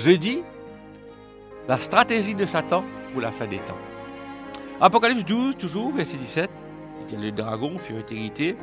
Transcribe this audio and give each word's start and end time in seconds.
Jeudi, 0.00 0.42
la 1.68 1.76
stratégie 1.76 2.34
de 2.34 2.46
Satan 2.46 2.84
pour 3.12 3.20
la 3.20 3.32
fin 3.32 3.46
des 3.46 3.58
temps. 3.58 3.76
Apocalypse 4.80 5.26
12, 5.26 5.58
toujours, 5.58 5.92
verset 5.92 6.16
17. 6.16 6.50
Le 7.18 7.30
dragon 7.30 7.76
fut 7.76 7.92
irrité. 8.10 8.56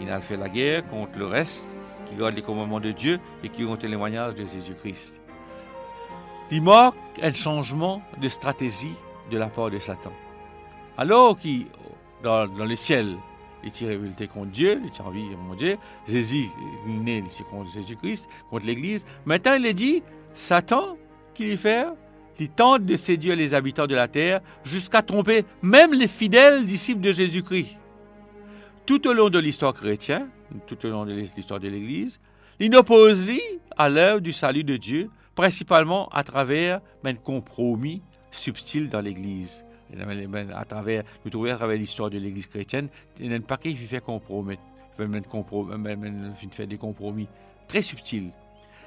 Il 0.00 0.10
a 0.10 0.22
fait 0.22 0.38
la 0.38 0.48
guerre 0.48 0.88
contre 0.88 1.18
le 1.18 1.26
reste 1.26 1.68
qui 2.06 2.14
garde 2.14 2.34
les 2.34 2.40
commandements 2.40 2.80
de 2.80 2.92
Dieu 2.92 3.20
et 3.44 3.50
qui 3.50 3.64
ont 3.66 3.72
le 3.72 3.78
témoignage 3.78 4.34
de 4.34 4.46
Jésus-Christ. 4.46 5.20
Il 6.50 6.62
manque 6.62 6.94
un 7.20 7.34
changement 7.34 8.00
de 8.18 8.28
stratégie 8.28 8.94
de 9.30 9.36
la 9.36 9.48
part 9.48 9.70
de 9.70 9.78
Satan. 9.78 10.12
Alors 10.96 11.38
qu'il, 11.38 11.66
dans, 12.22 12.46
dans 12.46 12.64
le 12.64 12.76
ciel, 12.76 13.14
il 13.62 13.72
tire 13.72 13.88
révolté 13.88 14.26
contre 14.26 14.52
Dieu, 14.52 14.80
il 14.82 14.90
tire 14.90 15.06
envie 15.06 15.28
mon 15.36 15.54
Dieu, 15.54 15.76
Jésus 16.06 16.48
est 16.86 16.90
né 16.90 17.22
contre 17.50 17.70
Jésus-Christ, 17.72 18.26
contre 18.48 18.64
l'Église. 18.64 19.04
Maintenant, 19.26 19.52
il 19.52 19.66
est 19.66 19.74
dit, 19.74 20.02
Satan, 20.38 20.96
qu'il 21.34 21.58
fait 21.58 21.84
Il 22.38 22.48
tente 22.48 22.84
de 22.84 22.94
séduire 22.94 23.34
les 23.34 23.54
habitants 23.54 23.88
de 23.88 23.96
la 23.96 24.06
terre 24.06 24.40
jusqu'à 24.62 25.02
tromper 25.02 25.44
même 25.62 25.92
les 25.92 26.06
fidèles 26.06 26.64
disciples 26.64 27.00
de 27.00 27.10
Jésus-Christ. 27.10 27.76
Tout 28.86 29.08
au 29.08 29.12
long 29.12 29.30
de 29.30 29.40
l'histoire 29.40 29.74
chrétienne, 29.74 30.28
tout 30.68 30.86
au 30.86 30.90
long 30.90 31.04
de 31.04 31.12
l'histoire 31.12 31.58
de 31.58 31.68
l'Église, 31.68 32.20
il 32.60 32.74
oppose 32.76 33.26
à 33.76 33.88
l'œuvre 33.88 34.20
du 34.20 34.32
salut 34.32 34.62
de 34.62 34.76
Dieu 34.76 35.10
principalement 35.34 36.08
à 36.10 36.22
travers 36.22 36.80
un 37.04 37.14
compromis 37.14 38.00
subtil 38.30 38.88
dans 38.88 39.00
l'Église. 39.00 39.64
À 40.54 40.64
travers, 40.64 41.02
nous 41.24 41.30
trouvons 41.32 41.52
à 41.52 41.56
travers 41.56 41.76
l'histoire 41.76 42.10
de 42.10 42.18
l'Église 42.18 42.46
chrétienne, 42.46 42.88
il 43.18 43.30
y 43.30 43.34
a 43.34 43.36
un 43.36 43.40
paquet 43.40 43.70
qui 43.70 43.86
fait 43.86 44.00
compromettre, 44.00 44.62
fait 44.96 46.66
des 46.66 46.78
compromis 46.78 47.26
très 47.66 47.82
subtils. 47.82 48.30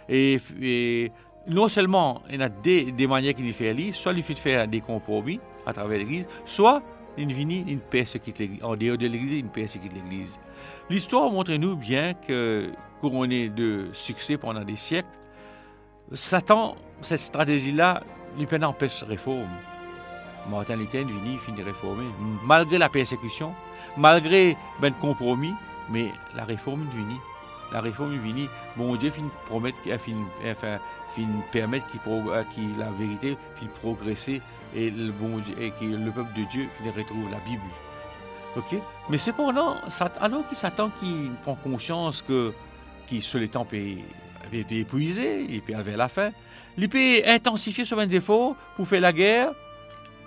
Et, 0.10 1.12
non 1.48 1.68
seulement 1.68 2.22
il 2.30 2.40
y 2.40 2.44
a 2.44 2.50
des, 2.50 2.92
des 2.92 3.08
manières 3.08 3.34
qu'il 3.34 3.52
fait 3.54 3.70
aller, 3.70 3.92
soit 3.94 4.14
il 4.14 4.24
fait 4.24 4.36
faire 4.36 4.68
des 4.68 4.82
compromis 4.82 5.40
à 5.66 5.74
travers 5.74 6.00
l'Église, 6.00 6.26
soit 6.46 6.82
il 7.18 7.34
vini, 7.34 7.64
une 7.68 7.80
persécute 7.80 8.40
l'Église. 8.40 8.64
En 8.64 8.76
dehors 8.76 8.98
de 8.98 9.08
l'Église, 9.08 9.40
une 9.40 9.50
persécute 9.50 9.94
l'Église. 9.94 10.40
L'histoire 10.90 11.30
montre-nous 11.32 11.76
bien 11.76 12.14
que, 12.14 12.72
couronné 13.00 13.50
de 13.50 13.90
succès 13.94 14.38
pendant 14.38 14.64
des 14.64 14.76
siècles, 14.76 15.08
Satan, 16.14 16.76
cette 17.02 17.22
stratégie-là, 17.22 18.04
lui 18.38 18.48
empêche 18.64 19.02
la 19.02 19.08
réforme. 19.08 19.50
Martin 20.50 20.76
Luther 20.76 21.06
vini, 21.06 21.38
finit 21.38 21.62
réformer, 21.62 22.06
malgré 22.46 22.78
la 22.78 22.90
persécution, 22.90 23.54
malgré 23.98 24.58
ben, 24.80 24.94
compromis, 24.94 25.54
mais 25.90 26.08
la 26.36 26.46
réforme 26.46 26.88
vini. 26.96 27.16
La 27.72 27.82
réforme 27.82 28.18
vini. 28.18 28.50
Bon 28.76 28.96
Dieu 28.96 29.12
finit 29.12 29.30
promettre, 29.46 29.78
fin, 29.84 29.98
enfin, 30.46 30.80
fin 31.16 31.28
permettre 31.52 31.88
qu'il 31.88 32.02
qu 32.02 32.80
la 32.80 32.92
vérité 32.92 33.38
finit 33.56 33.72
progresser 33.82 34.42
et 34.76 34.92
bon 34.92 35.42
et 35.60 35.72
que 35.72 35.86
le 35.86 36.12
peuple 36.12 36.34
de 36.40 36.46
Dieu 36.46 36.68
finit 36.78 36.90
retrouve 36.90 37.30
la 37.32 37.40
Bible. 37.40 37.62
Ok? 38.58 38.82
Mais 39.10 39.18
cependant, 39.18 39.78
alors 40.20 40.50
que 40.50 40.56
Satan 40.56 40.92
qui 41.00 41.32
prend 41.44 41.56
conscience 41.56 42.22
que 42.22 42.54
qui 43.08 43.22
sur 43.22 43.40
les 43.40 43.50
temps 43.50 43.68
avait 43.70 44.60
été 44.60 44.80
épuisé, 44.80 45.54
et 45.54 45.60
puis 45.60 45.74
avait 45.74 45.98
la 45.98 46.08
fin. 46.08 46.32
Il 46.78 46.88
peut 46.88 47.22
intensifier 47.26 47.84
défaut 48.08 48.56
pour 48.76 48.88
faire 48.88 49.02
la 49.02 49.12
guerre 49.12 49.52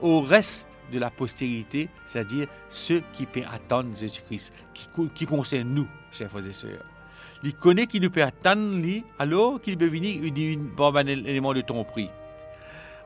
au 0.00 0.20
reste 0.20 0.68
de 0.92 0.98
la 0.98 1.10
postérité, 1.10 1.88
c'est-à-dire 2.04 2.46
ceux 2.68 3.02
qui 3.14 3.24
peuvent 3.26 3.48
attendre 3.50 3.96
Jésus-Christ, 3.96 4.52
qui, 4.74 4.88
qui 5.14 5.26
concerne 5.26 5.68
nous, 5.68 5.86
chers 6.12 6.30
frères 6.30 6.46
et 6.46 6.52
sœurs. 6.52 6.93
Il 7.42 7.54
connaît 7.54 7.86
qui 7.86 8.00
nous 8.00 8.10
peut 8.10 8.22
attendre, 8.22 8.76
lui, 8.76 9.04
alors 9.18 9.60
qu'il 9.60 9.76
peut 9.76 9.86
venir 9.86 10.22
un 10.22 11.06
élément 11.06 11.52
de 11.52 11.60
ton 11.60 11.84
prix. 11.84 12.08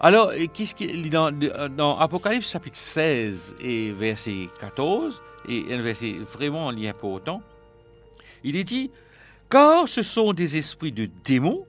Alors, 0.01 0.33
qu'est-ce 0.55 0.75
qu'il 0.75 1.11
dans, 1.11 1.33
dans 1.33 1.99
Apocalypse 1.99 2.51
chapitre 2.51 2.79
16 2.79 3.57
et 3.61 3.91
verset 3.91 4.49
14, 4.61 5.21
et 5.49 5.65
un 5.73 5.81
verset 5.81 6.13
vraiment 6.33 6.69
important, 6.69 7.43
il 8.45 8.57
est 8.57 8.65
dit 8.65 8.91
car 9.51 9.89
ce 9.89 10.03
sont 10.03 10.33
des 10.33 10.57
esprits 10.59 10.93
de 10.93 11.09
démons 11.25 11.65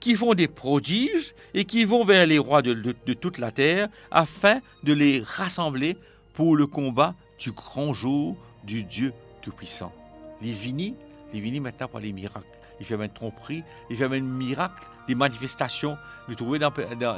qui 0.00 0.16
font 0.16 0.34
des 0.34 0.48
prodiges 0.48 1.34
et 1.54 1.64
qui 1.64 1.84
vont 1.84 2.04
vers 2.04 2.26
les 2.26 2.38
rois 2.38 2.62
de, 2.62 2.74
toute 3.14 3.38
la 3.38 3.52
terre 3.52 3.88
afin 4.10 4.60
de 4.82 4.92
les 4.92 5.22
rassembler 5.24 5.96
pour 6.34 6.56
le 6.56 6.66
combat 6.66 7.14
du 7.38 7.52
grand 7.52 7.92
jour 7.92 8.36
du 8.64 8.82
Dieu 8.82 9.12
Tout-Puissant. 9.42 9.92
Les 10.42 10.52
vini, 10.52 10.94
les 11.32 11.40
vini 11.40 11.60
maintenant 11.60 11.88
par 11.88 12.00
les 12.00 12.12
miracles. 12.12 12.46
Il 12.78 12.86
fait 12.86 12.96
même 12.96 13.10
tromperie, 13.10 13.62
il 13.90 13.96
fait 13.96 14.08
même 14.08 14.24
miracles, 14.24 14.86
des 15.06 15.14
manifestations. 15.14 15.98
Nous 16.28 16.34
trouvons 16.34 16.58
dans, 16.58 16.72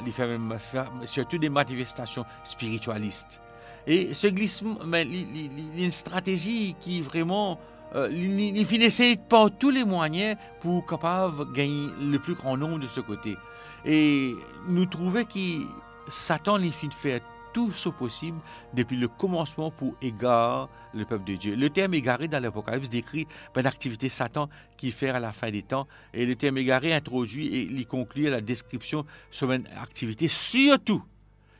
il 0.05 0.12
fait 0.12 0.27
même 0.27 0.56
surtout 1.05 1.39
des 1.39 1.49
manifestations 1.49 2.25
spiritualistes. 2.45 3.41
Et 3.87 4.15
ce 4.15 4.27
glissement, 4.27 4.78
il 4.95 5.77
y 5.77 5.83
a 5.83 5.84
une 5.84 5.91
stratégie 5.91 6.77
qui 6.81 7.00
vraiment 7.00 7.59
euh, 7.95 8.09
il, 8.11 8.65
finissait 8.65 9.17
par 9.28 9.50
tous 9.50 9.71
les 9.71 9.84
moyens 9.84 10.37
pour 10.61 10.87
capable 10.87 11.53
gagner 11.53 11.89
le 12.00 12.19
plus 12.19 12.34
grand 12.34 12.56
nombre 12.56 12.79
de 12.79 12.87
ce 12.87 13.00
côté. 13.00 13.37
Et 13.84 14.34
nous 14.69 14.87
trouvons 14.87 15.25
que 15.25 15.67
Satan 16.09 16.59
il 16.59 16.71
de 16.71 16.94
faire 16.94 17.21
tout 17.52 17.70
ce 17.70 17.88
possible 17.88 18.38
depuis 18.74 18.96
le 18.96 19.08
commencement 19.08 19.70
pour 19.70 19.94
égarer 20.02 20.66
le 20.94 21.04
peuple 21.04 21.24
de 21.24 21.34
Dieu. 21.36 21.56
Le 21.56 21.70
terme 21.70 21.94
égaré 21.94 22.28
dans 22.28 22.42
l'Apocalypse 22.42 22.88
décrit 22.88 23.26
une 23.56 23.66
activité 23.66 24.08
Satan 24.08 24.48
qui 24.76 24.90
fait 24.90 25.10
à 25.10 25.20
la 25.20 25.32
fin 25.32 25.50
des 25.50 25.62
temps. 25.62 25.86
Et 26.12 26.26
le 26.26 26.36
terme 26.36 26.58
égaré 26.58 26.92
introduit 26.92 27.48
et 27.48 27.62
il 27.62 27.86
conclut 27.86 28.28
la 28.28 28.40
description 28.40 29.06
sur 29.30 29.52
une 29.52 29.66
activité 29.80 30.28
surtout, 30.28 31.02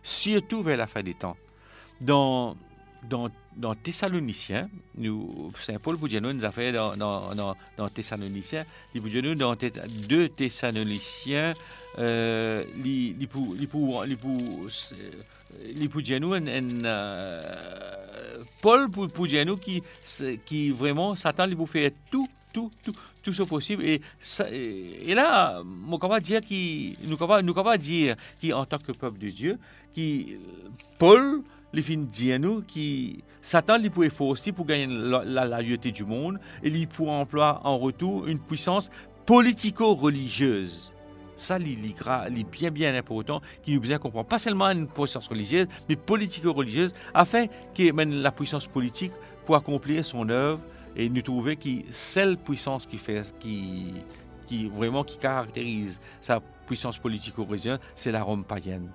surtout 0.03 0.63
vers 0.63 0.77
la 0.77 0.87
fin 0.87 1.03
des 1.03 1.15
temps. 1.15 1.37
Dans, 2.01 2.57
dans 3.09 3.31
dans 3.57 3.75
Thessaloniciens, 3.75 4.69
nous, 4.97 5.53
Saint 5.61 5.79
Paul 5.79 5.99
pour 5.99 6.09
nous 6.09 6.45
a 6.45 6.53
fait 6.53 6.73
dans, 6.73 6.97
dans, 6.97 7.35
dans, 7.35 7.55
dans 7.77 7.89
Thessaloniciens, 7.89 8.65
il 8.95 9.03
nous 9.03 9.35
dans 9.35 9.57
deux 10.09 10.29
Thessaloniciens, 10.29 11.55
euh, 11.99 12.65
il 12.85 13.29
pour 13.29 13.55
il 13.57 13.69
pour 13.69 14.07
il 14.07 14.17
pour 14.17 14.69
il 15.77 15.89
pour 15.91 16.03
nous 16.21 16.35
Paul 18.61 18.91
pour 18.91 19.09
pour 19.09 19.27
nous 19.27 19.57
qui 19.57 19.83
qui 20.47 20.71
vraiment 20.71 21.15
Satan 21.15 21.47
il 21.47 21.57
vous 21.57 21.67
fait 21.67 21.93
tout 22.11 22.29
tout 22.53 22.71
tout 22.83 22.95
tout 23.23 23.33
ce 23.33 23.43
possible. 23.43 23.85
Et 23.85 24.01
et 24.41 25.15
là 25.15 25.63
nous 25.65 25.99
pouvons 25.99 26.19
dire 26.19 26.41
qui 26.41 26.97
nous 27.05 27.17
pouvons 27.17 27.43
nous 27.43 27.53
pouvons 27.55 27.77
dire 27.77 28.17
qui 28.41 28.53
en 28.53 28.65
tant 28.65 28.79
que 28.79 28.93
peuple 28.93 29.19
de 29.19 29.29
Dieu 29.29 29.59
qui 29.95 30.39
Paul 30.99 31.43
les 31.73 31.83
fin 31.83 31.97
dit 31.97 32.39
nous 32.39 32.63
qui 32.63 33.25
Satan 33.41 33.79
lui 33.79 33.91
pouvait 33.91 34.11
aussi 34.21 34.53
pour 34.53 34.67
gagner 34.67 34.87
la, 34.87 35.45
la, 35.45 35.63
du 35.63 36.05
monde 36.05 36.39
et 36.63 36.69
il 36.69 36.87
pourrait 36.87 37.13
employer 37.13 37.55
en 37.65 37.79
retour 37.79 38.27
une 38.27 38.39
puissance 38.39 38.91
politico-religieuse. 39.27 40.93
Ça, 41.37 41.59
c'est 41.59 42.45
bien 42.45 42.71
bien 42.71 42.95
important, 42.95 43.41
qui 43.65 43.73
nous 43.75 43.81
bien 43.81 43.99
comprendre. 43.99 44.29
Pas 44.29 44.39
seulement 44.39 44.71
une 44.71 44.87
puissance 44.87 45.27
religieuse, 45.27 45.67
mais 45.89 45.97
politico-religieuse, 45.97 46.93
afin 47.15 47.47
que 47.75 47.83
la 48.23 48.31
puissance 48.31 48.67
politique 48.67 49.13
pour 49.45 49.57
accomplir 49.57 50.05
son 50.05 50.29
œuvre 50.29 50.61
et 50.95 51.09
nous 51.09 51.23
trouver 51.23 51.57
que 51.57 51.71
celle 51.91 52.37
puissance 52.37 52.87
qui 52.87 52.99
fait, 52.99 53.35
qui, 53.41 53.95
qui 54.47 54.69
vraiment 54.69 55.03
qui 55.03 55.19
caractérise 55.19 56.01
sa 56.21 56.41
puissance 56.67 56.99
politico-religieuse, 56.99 57.81
c'est 57.97 58.13
la 58.13 58.23
Rome 58.23 58.45
païenne. 58.45 58.89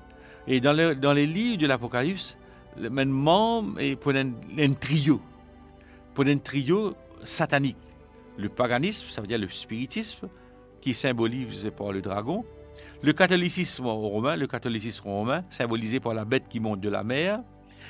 Et 0.48 0.62
dans, 0.62 0.74
le, 0.74 0.96
dans 0.96 1.12
les 1.12 1.28
livres 1.28 1.58
de 1.58 1.68
l'Apocalypse, 1.68 2.38
même 2.76 3.10
membre 3.10 3.80
est 3.80 3.96
pour 3.96 4.14
un, 4.14 4.74
trio, 4.74 5.22
pour 6.14 6.26
un 6.26 6.38
trio 6.38 6.96
satanique. 7.24 7.78
Le 8.38 8.50
paganisme, 8.50 9.08
ça 9.10 9.22
veut 9.22 9.28
dire 9.28 9.40
le 9.40 9.50
spiritisme, 9.50 10.30
qui 10.82 10.92
est 10.92 10.94
symbolisé 10.94 11.72
par 11.72 11.92
le 11.92 12.02
dragon. 12.02 12.46
Le 13.02 13.14
catholicisme 13.14 13.86
romain, 13.86 14.36
le 14.36 14.48
catholicisme 14.48 15.08
romain, 15.08 15.42
symbolisé 15.50 16.00
par 16.00 16.14
la 16.14 16.26
bête 16.26 16.46
qui 16.48 16.60
monte 16.60 16.80
de 16.80 16.90
la 16.90 17.04
mer. 17.04 17.42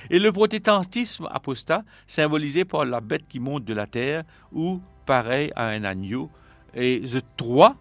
Et 0.09 0.19
le 0.19 0.31
protestantisme 0.31 1.27
apostat, 1.31 1.83
symbolisé 2.05 2.63
par 2.63 2.85
la 2.85 3.01
bête 3.01 3.27
qui 3.27 3.39
monte 3.39 3.65
de 3.65 3.73
la 3.73 3.87
terre, 3.87 4.23
ou 4.51 4.79
pareil 5.05 5.51
à 5.55 5.67
un 5.67 5.83
agneau. 5.83 6.29
Et 6.73 7.01
ce 7.05 7.17
trois, 7.35 7.75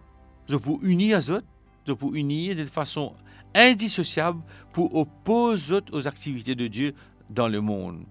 peux 0.47 0.57
unir 0.81 1.17
les 1.17 1.29
autres, 1.29 1.47
je 1.87 1.93
peux 1.93 2.15
unir 2.17 2.55
de 2.55 2.65
façon 2.65 3.13
indissociable 3.55 4.41
pour 4.73 4.95
opposer 4.95 5.79
aux 5.91 6.07
activités 6.07 6.55
de 6.55 6.67
Dieu 6.67 6.93
dans 7.29 7.47
le 7.47 7.61
monde. 7.61 8.03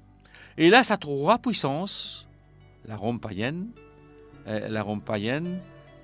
Et 0.57 0.71
là, 0.71 0.83
ça 0.83 0.97
trois 0.97 1.39
puissances, 1.39 2.27
la 2.87 2.97
Rome 2.97 3.21
païenne, 3.21 3.69
euh, 4.47 4.69
la 4.69 4.83
Rome 4.83 5.03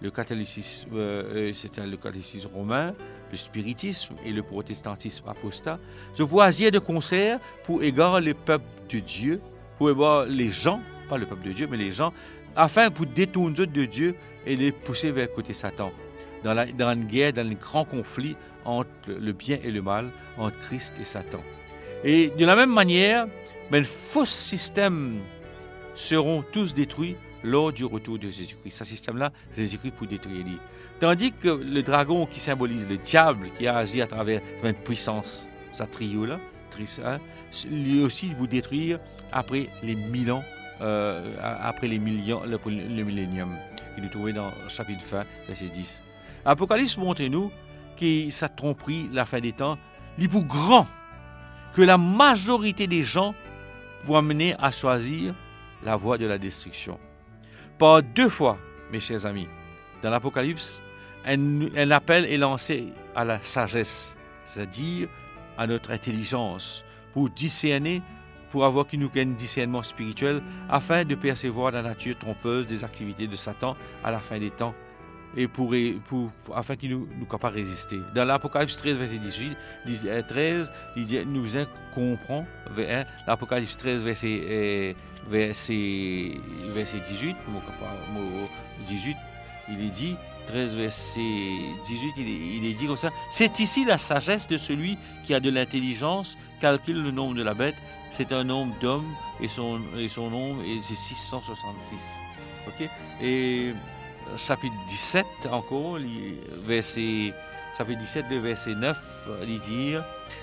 le 0.03 0.11
catholicisme, 0.11 0.91
euh, 0.95 1.51
euh, 1.51 1.55
c'était 1.55 1.87
le 1.87 1.97
catholicisme 1.97 2.49
romain, 2.53 2.93
le 3.31 3.37
spiritisme 3.37 4.15
et 4.25 4.33
le 4.33 4.43
protestantisme 4.43 5.29
apostat, 5.29 5.79
se 6.13 6.23
voisient 6.23 6.71
de 6.71 6.81
concert 6.81 7.39
pour 7.65 7.83
égarer 7.83 8.21
le 8.21 8.35
peuple 8.35 8.67
de 8.91 8.99
Dieu, 8.99 9.41
pour 9.79 9.91
égarer 9.91 10.29
les 10.29 10.51
gens, 10.51 10.81
pas 11.09 11.19
le 11.19 11.27
peuple 11.27 11.47
de 11.47 11.53
Dieu, 11.53 11.69
mais 11.71 11.77
les 11.77 11.93
gens, 11.93 12.13
afin 12.57 12.91
pour 12.91 13.07
détourner 13.07 13.67
de 13.67 13.85
Dieu 13.85 14.17
et 14.45 14.57
les 14.57 14.73
pousser 14.73 15.13
vers 15.13 15.29
le 15.29 15.35
côté 15.35 15.55
Satan. 15.55 15.93
Dans, 16.44 16.93
une 16.93 17.06
guerre, 17.06 17.33
dans 17.33 17.47
un 17.47 17.55
grand 17.55 17.85
conflit 17.85 18.37
entre 18.65 18.89
le 19.09 19.33
bien 19.33 19.59
et 19.62 19.71
le 19.71 19.83
mal, 19.83 20.11
entre 20.39 20.59
Christ 20.61 20.94
et 21.00 21.05
Satan. 21.05 21.41
Et 22.05 22.31
de 22.37 22.44
la 22.44 22.56
même 22.56 22.73
manière, 22.73 23.27
mais 23.71 23.81
ben, 23.81 23.85
faux 23.85 24.27
systèmes 24.27 25.21
seront 25.94 26.44
tous 26.53 26.75
détruits 26.75 27.17
lors 27.44 27.73
du 27.73 27.85
retour 27.85 28.19
de 28.19 28.29
Jésus-Christ. 28.29 28.77
Ce 28.77 28.85
système-là, 28.85 29.33
Jésus-Christ 29.56 29.93
pour 29.93 30.06
détruire 30.06 30.44
lui. 30.44 30.59
Tandis 31.00 31.33
que 31.33 31.49
le 31.49 31.83
dragon 31.83 32.27
qui 32.27 32.39
symbolise 32.39 32.89
le 32.89 32.97
diable, 32.97 33.49
qui 33.56 33.67
a 33.67 33.77
agi 33.77 34.00
à 34.03 34.06
travers 34.06 34.41
une 34.62 34.75
puissance, 34.75 35.49
sa 35.73 35.87
trio 35.87 36.27
là, 36.27 36.39
hein, 37.05 37.19
lui 37.71 38.03
aussi 38.03 38.33
vous 38.39 38.47
détruire 38.47 38.99
après 39.33 39.69
les 39.83 39.94
mille 39.94 40.31
ans, 40.33 40.44
euh, 40.81 41.35
après 41.41 41.89
les 41.89 41.99
millions, 41.99 42.43
le, 42.44 42.59
le 42.67 43.03
millénium, 43.05 43.56
qu'il 43.94 44.05
est 44.05 44.11
trouvé 44.11 44.33
dans 44.33 44.50
le 44.62 44.69
chapitre 44.69 45.03
fin, 45.03 45.25
verset 45.47 45.67
10. 45.67 46.03
Apocalypse 46.44 46.97
montre-nous 46.97 47.53
que 47.97 48.31
sa 48.31 48.49
tromperie, 48.49 49.09
la 49.12 49.25
fin 49.25 49.41
des 49.41 49.53
temps, 49.53 49.77
est 50.19 50.29
plus 50.29 50.44
grand 50.44 50.87
que 51.75 51.83
la 51.83 51.97
majorité 51.99 52.87
des 52.87 53.03
gens 53.03 53.35
vont 54.05 54.17
amener 54.17 54.55
à 54.59 54.71
choisir 54.71 55.35
la 55.85 55.97
voie 55.97 56.19
de 56.19 56.27
la 56.27 56.39
destruction. 56.39 56.99
Par 57.79 58.03
deux 58.03 58.29
fois, 58.29 58.59
mes 58.91 59.00
chers 59.00 59.27
amis, 59.27 59.49
dans 60.03 60.11
l'Apocalypse, 60.11 60.83
un, 61.25 61.91
appel 61.91 62.25
est 62.27 62.37
lancé 62.37 62.93
à 63.15 63.25
la 63.25 63.41
sagesse, 63.41 64.17
c'est-à-dire 64.44 65.09
à 65.56 65.67
notre 65.67 65.93
intelligence, 65.93 66.85
pour 67.12 67.31
discerner, 67.31 68.03
pour 68.50 68.65
avoir 68.65 68.87
qui 68.87 68.99
nous 68.99 69.11
un 69.17 69.27
discernement 69.27 69.83
spirituel, 69.83 70.43
afin 70.69 71.05
de 71.05 71.15
percevoir 71.15 71.71
la 71.71 71.83
nature 71.83 72.19
trompeuse 72.19 72.67
des 72.67 72.85
activités 72.85 73.29
de 73.29 73.37
Satan 73.37 73.77
à 74.05 74.11
la 74.11 74.19
fin 74.19 74.39
des 74.39 74.50
temps 74.50 74.75
afin 76.55 76.76
qu'il 76.76 76.90
nous, 76.90 77.08
nous 77.19 77.26
capable 77.26 77.56
résister. 77.56 78.00
Dans 78.14 78.25
l'Apocalypse 78.25 78.76
13, 78.76 78.96
verset 78.96 79.19
18, 79.19 79.56
13, 80.29 80.73
il 80.96 81.06
dit, 81.06 81.19
nous 81.26 81.46
comprend, 81.94 82.46
l'Apocalypse 83.26 83.76
13, 83.76 84.02
verset, 84.02 84.94
verset, 85.29 86.32
verset 86.69 87.00
18, 87.00 87.37
18, 88.88 89.17
il 89.69 89.84
est 89.84 89.90
dit, 89.90 90.17
13, 90.49 90.75
verset 90.75 91.20
18, 91.87 92.14
il 92.19 92.67
est, 92.67 92.75
dit 92.75 92.87
comme 92.87 92.96
ça, 92.96 93.11
c'est 93.31 93.61
ici 93.61 93.84
la 93.84 93.99
sagesse 93.99 94.49
de 94.49 94.56
celui 94.56 94.99
qui 95.25 95.34
a 95.34 95.40
de 95.40 95.50
l'intelligence, 95.50 96.37
calcule 96.61 97.02
le 97.02 97.11
nombre 97.11 97.34
de 97.34 97.43
la 97.43 97.55
bête, 97.55 97.76
c'est 98.11 98.32
un 98.32 98.44
nombre 98.44 98.75
d'hommes 98.81 99.14
et 99.40 99.49
son, 99.49 99.79
nombre, 99.79 100.62
c'est 100.87 100.96
666. 100.96 101.96
Ok? 102.69 102.88
Et 103.23 103.73
chapitre 104.37 104.75
17 104.89 105.27
encore, 105.51 105.99
verset, 106.65 107.33
chapitre 107.77 108.01
17, 108.01 108.25
le 108.31 108.39
verset 108.39 108.75
9, 108.75 108.99
il 109.47 109.61
dit 109.61 109.95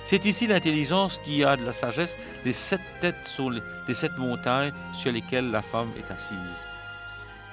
C'est 0.06 0.26
ici 0.26 0.48
l'intelligence 0.48 1.20
qui 1.24 1.44
a 1.44 1.56
de 1.56 1.66
la 1.66 1.72
sagesse, 1.72 2.16
les 2.46 2.54
sept 2.54 2.82
têtes 3.02 3.16
sont 3.26 3.50
les, 3.50 3.94
sept 3.94 4.18
montagnes 4.18 4.74
sur 4.94 5.12
lesquelles 5.12 5.52
la 5.52 5.62
femme 5.62 5.92
est 5.98 6.12
assise. 6.12 6.66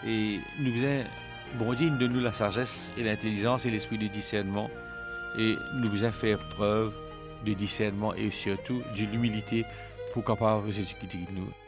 Et 0.06 0.40
nous 0.61 0.73
bon 1.58 1.73
Dieu 1.73 1.90
donne 1.90 2.12
nous 2.12 2.20
la 2.20 2.32
sagesse 2.32 2.93
et 2.96 3.02
l'intelligence 3.02 3.67
et 3.67 3.70
l'esprit 3.70 3.99
de 3.99 4.08
discernement. 4.08 4.70
Et 5.38 5.56
nous 5.75 5.90
voulons 5.90 6.12
faire 6.12 6.38
preuve 6.50 6.93
de 7.44 7.52
discernement 7.52 8.14
et 8.14 8.31
surtout 8.31 8.82
de 8.96 9.05
l'humilité 9.05 9.64
pour 10.12 10.25
capable 10.25 10.70
Jésus-Christ 10.72 11.29
nous. 11.32 11.65